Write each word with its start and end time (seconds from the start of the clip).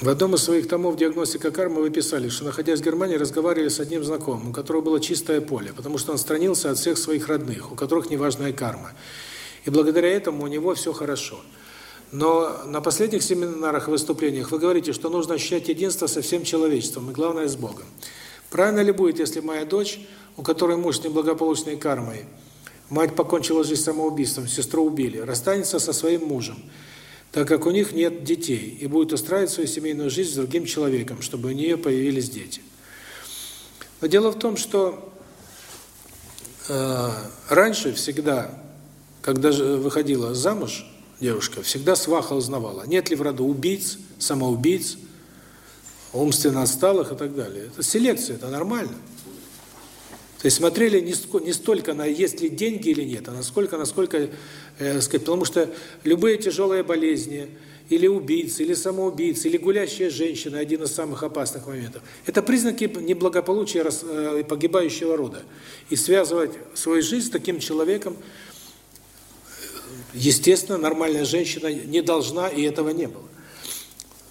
В 0.00 0.08
одном 0.08 0.36
из 0.36 0.44
своих 0.44 0.68
томов 0.68 0.96
«Диагностика 0.96 1.50
кармы» 1.50 1.80
вы 1.80 1.90
писали, 1.90 2.28
что, 2.28 2.44
находясь 2.44 2.78
в 2.78 2.84
Германии, 2.84 3.16
разговаривали 3.16 3.68
с 3.68 3.80
одним 3.80 4.04
знакомым, 4.04 4.50
у 4.50 4.52
которого 4.52 4.80
было 4.80 5.00
чистое 5.00 5.40
поле, 5.40 5.72
потому 5.74 5.98
что 5.98 6.12
он 6.12 6.18
странился 6.18 6.70
от 6.70 6.78
всех 6.78 6.98
своих 6.98 7.26
родных, 7.26 7.72
у 7.72 7.74
которых 7.74 8.08
неважная 8.08 8.52
карма. 8.52 8.92
И 9.64 9.70
благодаря 9.70 10.08
этому 10.08 10.44
у 10.44 10.46
него 10.46 10.76
все 10.76 10.92
хорошо. 10.92 11.40
Но 12.12 12.58
на 12.64 12.80
последних 12.80 13.24
семинарах 13.24 13.88
и 13.88 13.90
выступлениях 13.90 14.52
вы 14.52 14.60
говорите, 14.60 14.92
что 14.92 15.08
нужно 15.10 15.34
ощущать 15.34 15.68
единство 15.68 16.06
со 16.06 16.22
всем 16.22 16.44
человечеством, 16.44 17.10
и 17.10 17.12
главное, 17.12 17.48
с 17.48 17.56
Богом. 17.56 17.86
Правильно 18.50 18.80
ли 18.80 18.92
будет, 18.92 19.18
если 19.18 19.40
моя 19.40 19.64
дочь, 19.64 19.98
у 20.36 20.44
которой 20.44 20.76
муж 20.76 20.98
с 20.98 21.02
неблагополучной 21.02 21.76
кармой, 21.76 22.24
мать 22.88 23.16
покончила 23.16 23.64
жизнь 23.64 23.82
самоубийством, 23.82 24.46
сестру 24.46 24.84
убили, 24.84 25.18
расстанется 25.18 25.80
со 25.80 25.92
своим 25.92 26.24
мужем, 26.26 26.56
так 27.38 27.46
как 27.46 27.66
у 27.66 27.70
них 27.70 27.92
нет 27.92 28.24
детей, 28.24 28.76
и 28.80 28.88
будет 28.88 29.12
устраивать 29.12 29.52
свою 29.52 29.68
семейную 29.68 30.10
жизнь 30.10 30.32
с 30.32 30.34
другим 30.34 30.64
человеком, 30.66 31.22
чтобы 31.22 31.50
у 31.50 31.52
нее 31.52 31.76
появились 31.76 32.28
дети. 32.28 32.62
Но 34.00 34.08
дело 34.08 34.32
в 34.32 34.38
том, 34.40 34.56
что 34.56 35.12
э, 36.68 37.10
раньше 37.48 37.92
всегда, 37.92 38.60
когда 39.22 39.52
выходила 39.52 40.34
замуж 40.34 40.84
девушка, 41.20 41.62
всегда 41.62 41.94
сваха 41.94 42.32
узнавала, 42.32 42.82
нет 42.88 43.08
ли 43.08 43.14
в 43.14 43.22
роду 43.22 43.44
убийц, 43.44 43.98
самоубийц, 44.18 44.96
умственно 46.12 46.64
отсталых 46.64 47.12
и 47.12 47.14
так 47.14 47.36
далее. 47.36 47.66
Это 47.66 47.84
селекция, 47.84 48.34
это 48.34 48.48
нормально. 48.48 48.96
То 50.40 50.46
есть 50.46 50.56
смотрели 50.58 51.00
не, 51.00 51.14
не 51.44 51.52
столько 51.52 51.94
на 51.94 52.06
есть 52.06 52.40
ли 52.40 52.48
деньги 52.48 52.90
или 52.90 53.02
нет, 53.02 53.28
а 53.28 53.32
насколько, 53.32 53.76
насколько, 53.76 54.28
э, 54.78 55.00
сказать, 55.00 55.22
потому 55.22 55.44
что 55.44 55.68
любые 56.04 56.38
тяжелые 56.38 56.84
болезни, 56.84 57.48
или 57.88 58.06
убийцы, 58.06 58.62
или 58.62 58.74
самоубийцы, 58.74 59.48
или 59.48 59.56
гулящая 59.56 60.10
женщина– 60.10 60.58
один 60.60 60.82
из 60.82 60.92
самых 60.92 61.22
опасных 61.22 61.66
моментов. 61.66 62.02
Это 62.26 62.42
признаки 62.42 62.84
неблагополучия 62.84 63.84
э, 63.84 64.44
погибающего 64.46 65.16
рода. 65.16 65.42
И 65.88 65.96
связывать 65.96 66.52
свою 66.74 67.02
жизнь 67.02 67.28
с 67.28 67.30
таким 67.30 67.58
человеком, 67.60 68.16
естественно, 70.12 70.76
нормальная 70.76 71.24
женщина 71.24 71.72
не 71.72 72.02
должна, 72.02 72.48
и 72.48 72.62
этого 72.62 72.90
не 72.90 73.08
было. 73.08 73.24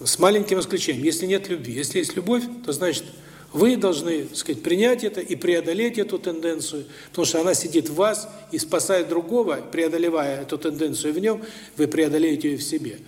С 0.04 0.20
маленьким 0.20 0.60
исключением. 0.60 1.04
Если 1.04 1.26
нет 1.26 1.48
любви. 1.48 1.74
Если 1.74 1.98
есть 1.98 2.14
любовь, 2.16 2.44
то 2.64 2.72
значит– 2.72 3.04
вы 3.52 3.76
должны, 3.76 4.24
так 4.24 4.36
сказать, 4.36 4.62
принять 4.62 5.04
это 5.04 5.20
и 5.20 5.34
преодолеть 5.34 5.98
эту 5.98 6.18
тенденцию, 6.18 6.84
потому 7.10 7.24
что 7.24 7.40
она 7.40 7.54
сидит 7.54 7.88
в 7.88 7.94
вас 7.94 8.28
и 8.52 8.58
спасает 8.58 9.08
другого, 9.08 9.56
преодолевая 9.56 10.42
эту 10.42 10.58
тенденцию 10.58 11.14
в 11.14 11.18
нем, 11.18 11.42
вы 11.76 11.86
преодолеете 11.88 12.50
ее 12.50 12.58
в 12.58 12.62
себе. 12.62 12.98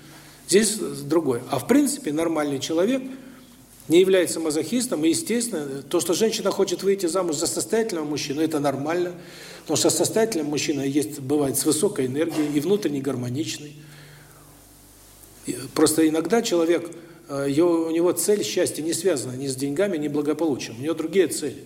Здесь 0.48 0.76
другое. 0.76 1.42
А 1.50 1.58
в 1.58 1.66
принципе 1.66 2.12
нормальный 2.12 2.58
человек 2.58 3.02
не 3.88 4.00
является 4.00 4.40
мазохистом, 4.40 5.04
и 5.04 5.08
естественно, 5.08 5.82
то, 5.82 6.00
что 6.00 6.14
женщина 6.14 6.50
хочет 6.50 6.82
выйти 6.82 7.06
замуж 7.06 7.36
за 7.36 7.46
состоятельного 7.46 8.04
мужчину, 8.04 8.40
это 8.40 8.60
нормально, 8.60 9.12
потому 9.62 9.76
что 9.76 9.90
состоятельный 9.90 10.44
мужчина 10.44 10.80
есть, 10.82 11.20
бывает 11.20 11.58
с 11.58 11.64
высокой 11.64 12.06
энергией 12.06 12.50
и 12.54 12.60
внутренне 12.60 13.00
гармоничный. 13.00 13.74
Просто 15.74 16.08
иногда 16.08 16.40
человек 16.40 16.90
у 17.30 17.90
него 17.90 18.12
цель 18.12 18.42
счастья 18.42 18.82
не 18.82 18.92
связана 18.92 19.36
ни 19.36 19.46
с 19.46 19.54
деньгами, 19.54 19.96
ни 19.96 20.08
благополучием. 20.08 20.78
У 20.78 20.82
него 20.82 20.94
другие 20.94 21.28
цели. 21.28 21.64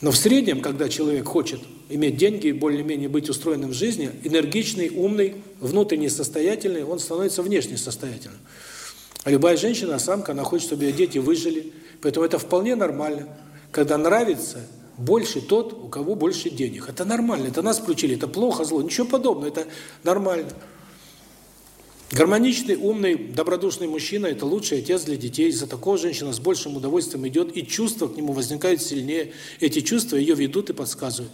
Но 0.00 0.10
в 0.10 0.16
среднем, 0.16 0.60
когда 0.60 0.88
человек 0.88 1.26
хочет 1.26 1.60
иметь 1.88 2.16
деньги 2.16 2.48
и 2.48 2.52
более-менее 2.52 3.08
быть 3.08 3.28
устроенным 3.28 3.70
в 3.70 3.74
жизни, 3.74 4.10
энергичный, 4.24 4.88
умный, 4.88 5.36
внутренне 5.60 6.08
состоятельный, 6.08 6.84
он 6.84 6.98
становится 6.98 7.42
внешне 7.42 7.76
состоятельным. 7.76 8.38
А 9.24 9.30
любая 9.30 9.56
женщина, 9.56 9.98
самка, 9.98 10.32
она 10.32 10.42
хочет, 10.42 10.68
чтобы 10.68 10.84
ее 10.84 10.92
дети 10.92 11.18
выжили. 11.18 11.72
Поэтому 12.00 12.24
это 12.24 12.38
вполне 12.38 12.74
нормально. 12.74 13.28
Когда 13.70 13.98
нравится 13.98 14.66
больше 14.96 15.40
тот, 15.42 15.72
у 15.74 15.88
кого 15.88 16.14
больше 16.14 16.50
денег. 16.50 16.88
Это 16.88 17.04
нормально, 17.04 17.48
это 17.48 17.62
нас 17.62 17.78
включили, 17.78 18.16
это 18.16 18.26
плохо, 18.26 18.64
зло. 18.64 18.82
Ничего 18.82 19.06
подобного, 19.06 19.48
это 19.48 19.66
нормально. 20.02 20.48
Гармоничный, 22.12 22.74
умный, 22.74 23.14
добродушный 23.14 23.86
мужчина– 23.86 24.26
это 24.28 24.44
лучший 24.44 24.78
отец 24.78 25.02
для 25.02 25.16
детей. 25.16 25.52
За 25.52 25.68
такого 25.68 25.96
женщина 25.96 26.32
с 26.32 26.40
большим 26.40 26.76
удовольствием 26.76 27.26
идет, 27.28 27.56
и 27.56 27.64
чувства 27.64 28.08
к 28.08 28.16
нему 28.16 28.32
возникают 28.32 28.82
сильнее. 28.82 29.32
Эти 29.60 29.80
чувства 29.80 30.16
ее 30.16 30.34
ведут 30.34 30.70
и 30.70 30.72
подсказывают. 30.72 31.32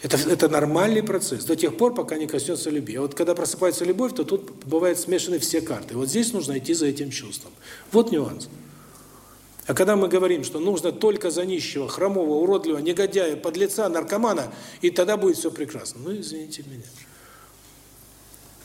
Это, 0.00 0.16
это 0.16 0.48
нормальный 0.48 1.02
процесс, 1.02 1.44
до 1.44 1.56
тех 1.56 1.76
пор, 1.76 1.94
пока 1.94 2.16
не 2.16 2.28
коснется 2.28 2.70
любви. 2.70 2.94
А 2.94 3.00
вот 3.00 3.16
когда 3.16 3.34
просыпается 3.34 3.84
любовь, 3.84 4.14
то 4.14 4.22
тут 4.22 4.64
бывают 4.64 5.00
смешаны 5.00 5.40
все 5.40 5.60
карты. 5.60 5.96
Вот 5.96 6.08
здесь 6.08 6.32
нужно 6.32 6.58
идти 6.58 6.74
за 6.74 6.86
этим 6.86 7.10
чувством. 7.10 7.50
Вот 7.90 8.12
нюанс. 8.12 8.48
А 9.66 9.74
когда 9.74 9.96
мы 9.96 10.06
говорим, 10.06 10.44
что 10.44 10.60
нужно 10.60 10.92
только 10.92 11.30
за 11.30 11.44
нищего, 11.44 11.88
хромого, 11.88 12.34
уродливого, 12.34 12.80
негодяя, 12.80 13.34
подлеца, 13.34 13.88
наркомана, 13.88 14.52
и 14.80 14.90
тогда 14.90 15.16
будет 15.16 15.36
все 15.36 15.50
прекрасно. 15.50 16.00
Ну, 16.04 16.20
извините 16.20 16.62
меня. 16.70 16.84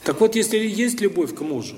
Так 0.04 0.20
вот, 0.20 0.36
если 0.36 0.58
есть 0.58 1.00
любовь 1.00 1.34
к 1.34 1.42
мужу, 1.42 1.78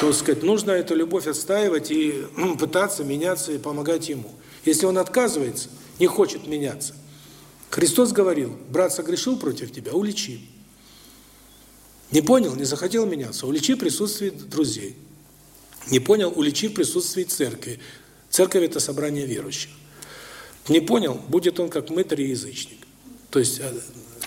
то, 0.00 0.12
сказать, 0.12 0.42
нужно 0.42 0.72
эту 0.72 0.94
любовь 0.94 1.26
отстаивать 1.26 1.90
и 1.90 2.26
пытаться 2.58 3.04
меняться 3.04 3.52
и 3.52 3.58
помогать 3.58 4.08
ему. 4.08 4.30
Если 4.64 4.86
он 4.86 4.98
отказывается, 4.98 5.68
не 5.98 6.06
хочет 6.06 6.46
меняться, 6.46 6.94
Христос 7.70 8.12
говорил, 8.12 8.56
брат 8.68 8.92
согрешил 8.92 9.38
против 9.38 9.72
тебя, 9.72 9.92
уличи. 9.92 10.40
Не 12.12 12.22
понял, 12.22 12.54
не 12.54 12.64
захотел 12.64 13.06
меняться, 13.06 13.46
уличи 13.46 13.74
в 13.74 13.78
присутствии 13.78 14.30
друзей. 14.30 14.96
Не 15.90 16.00
понял, 16.00 16.32
уличи 16.34 16.68
в 16.68 16.74
присутствии 16.74 17.24
церкви. 17.24 17.80
Церковь– 18.30 18.62
это 18.64 18.80
собрание 18.80 19.26
верующих. 19.26 19.70
Не 20.68 20.80
понял, 20.80 21.20
будет 21.28 21.58
он 21.60 21.68
как 21.68 21.90
мытарь 21.90 22.22
и 22.22 22.28
язычник. 22.30 22.78
То 23.30 23.38
есть 23.38 23.58
э, 23.60 23.72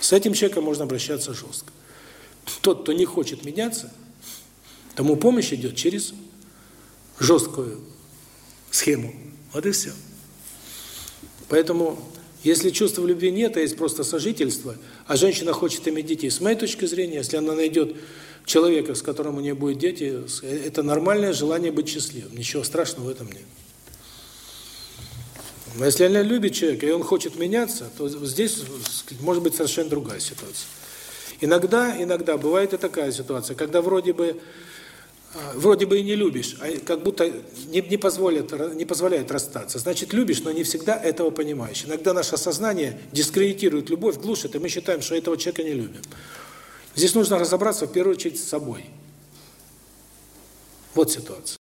с 0.00 0.12
этим 0.12 0.34
человеком 0.34 0.64
можно 0.64 0.84
обращаться 0.84 1.32
жестко. 1.32 1.72
Тот, 2.60 2.82
кто 2.82 2.92
не 2.92 3.04
хочет 3.04 3.44
меняться, 3.44 3.92
тому 4.94 5.16
помощь 5.16 5.52
идет 5.52 5.76
через 5.76 6.12
жесткую 7.18 7.80
схему. 8.70 9.14
Вот 9.52 9.66
и 9.66 9.70
все. 9.70 9.92
Поэтому, 11.48 11.98
если 12.42 12.70
чувства 12.70 13.06
любви 13.06 13.30
нет, 13.30 13.56
а 13.56 13.60
есть 13.60 13.76
просто 13.76 14.04
сожительство, 14.04 14.76
а 15.06 15.16
женщина 15.16 15.52
хочет 15.52 15.86
иметь 15.88 16.06
детей, 16.06 16.30
с 16.30 16.40
моей 16.40 16.56
точки 16.56 16.84
зрения, 16.84 17.16
если 17.16 17.36
она 17.36 17.54
найдет 17.54 17.96
человека, 18.44 18.94
с 18.94 19.02
которым 19.02 19.36
у 19.36 19.40
нее 19.40 19.54
будет 19.54 19.78
дети, 19.78 20.22
это 20.42 20.82
нормальное 20.82 21.32
желание 21.32 21.72
быть 21.72 21.88
счастливым. 21.88 22.36
Ничего 22.36 22.64
страшного 22.64 23.06
в 23.06 23.10
этом 23.10 23.28
нет. 23.28 23.44
Но 25.76 25.84
если 25.84 26.04
она 26.04 26.22
любит 26.22 26.54
человека, 26.54 26.86
и 26.86 26.90
он 26.90 27.04
хочет 27.04 27.36
меняться, 27.36 27.90
то 27.96 28.08
здесь 28.26 28.64
может 29.20 29.42
быть 29.42 29.54
совершенно 29.54 29.90
другая 29.90 30.18
ситуация. 30.18 30.66
Иногда, 31.40 32.02
иногда 32.02 32.36
бывает 32.36 32.72
и 32.74 32.76
такая 32.76 33.12
ситуация, 33.12 33.54
когда 33.54 33.80
вроде 33.80 34.12
бы 34.12 34.40
а, 35.34 35.52
вроде 35.54 35.84
бы 35.84 35.98
и 35.98 36.02
не 36.02 36.14
любишь, 36.14 36.56
а 36.60 36.70
как 36.84 37.02
будто 37.02 37.30
не, 37.66 37.80
не, 37.82 37.96
позволят, 37.98 38.52
не 38.74 38.86
позволяет 38.86 39.30
расстаться. 39.30 39.78
Значит, 39.78 40.12
любишь, 40.12 40.40
но 40.42 40.50
не 40.52 40.62
всегда 40.62 40.96
этого 40.96 41.30
понимаешь. 41.30 41.84
Иногда 41.84 42.14
наше 42.14 42.36
сознание 42.38 42.98
дискредитирует 43.12 43.90
любовь, 43.90 44.16
глушит, 44.16 44.54
и 44.54 44.58
мы 44.58 44.68
считаем, 44.68 45.02
что 45.02 45.14
этого 45.14 45.36
человека 45.36 45.62
не 45.64 45.74
любим. 45.74 46.00
Здесь 46.94 47.14
нужно 47.14 47.38
разобраться 47.38 47.86
в 47.86 47.92
первую 47.92 48.16
очередь 48.16 48.40
с 48.40 48.48
собой. 48.48 48.86
Вот 50.94 51.12
ситуация. 51.12 51.57